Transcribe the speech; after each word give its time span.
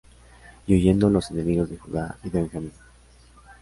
Y 0.65 0.73
oyendo 0.73 1.11
los 1.11 1.29
enemigos 1.29 1.69
de 1.69 1.77
Judá 1.77 2.17
y 2.23 2.29
de 2.31 2.39
Benjamín. 2.41 2.73